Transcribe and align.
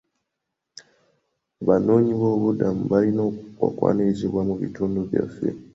Abanoonyiboobubudamu 1.61 2.81
balina 2.91 3.23
okwanirizibwa 3.67 4.41
mu 4.49 4.55
bitundu 4.61 4.97
byaffe. 5.07 5.47